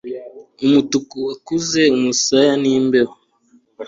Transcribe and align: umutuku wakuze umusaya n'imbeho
umutuku 0.65 1.15
wakuze 1.27 1.81
umusaya 1.95 2.53
n'imbeho 2.61 3.13